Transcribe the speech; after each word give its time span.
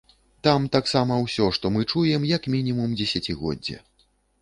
Там 0.45 0.63
таксама 0.75 1.17
ўсё, 1.25 1.45
што 1.59 1.73
мы 1.77 1.85
чуем 1.93 2.27
як 2.35 2.51
мінімум 2.57 2.99
дзесяцігоддзе. 2.99 3.83